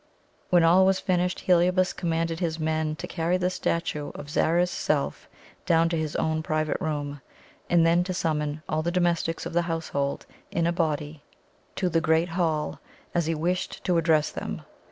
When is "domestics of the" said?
8.91-9.61